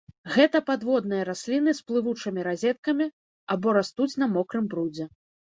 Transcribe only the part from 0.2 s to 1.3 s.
Гэта падводныя